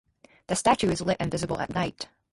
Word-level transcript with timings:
The 0.47 0.55
statue 0.55 0.89
is 0.89 1.01
lit 1.01 1.17
and 1.19 1.29
visible 1.29 1.59
at 1.59 1.75
night. 1.75 2.09